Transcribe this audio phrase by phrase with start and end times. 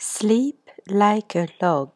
[0.00, 1.94] Sleep like a log.